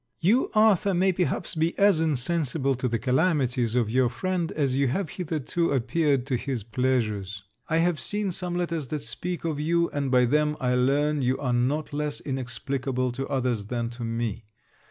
[0.19, 4.87] You, Arthur, may perhaps be as insensible to the calamities of your friend as you
[4.87, 7.43] have hitherto appeared to his pleasures.
[7.69, 11.37] I have seen some letters that speak of you, and by them, I learn you
[11.37, 14.45] are not less inexplicable to others than to me.